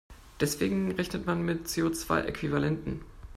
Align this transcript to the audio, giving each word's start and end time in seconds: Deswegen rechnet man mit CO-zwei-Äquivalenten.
Deswegen 0.39 0.93
rechnet 0.93 1.27
man 1.27 1.45
mit 1.45 1.71
CO-zwei-Äquivalenten. 1.71 3.01